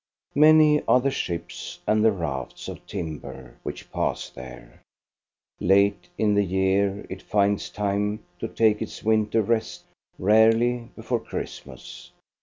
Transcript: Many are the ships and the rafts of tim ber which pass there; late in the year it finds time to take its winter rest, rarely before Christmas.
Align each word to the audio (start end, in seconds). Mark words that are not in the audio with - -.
Many 0.33 0.81
are 0.87 0.99
the 0.99 1.11
ships 1.11 1.77
and 1.85 2.03
the 2.03 2.11
rafts 2.11 2.67
of 2.67 2.83
tim 2.87 3.19
ber 3.19 3.53
which 3.61 3.91
pass 3.91 4.31
there; 4.31 4.81
late 5.59 6.07
in 6.17 6.33
the 6.33 6.43
year 6.43 7.05
it 7.07 7.21
finds 7.21 7.69
time 7.69 8.23
to 8.39 8.47
take 8.47 8.81
its 8.81 9.03
winter 9.03 9.43
rest, 9.43 9.83
rarely 10.17 10.89
before 10.95 11.19
Christmas. 11.19 12.09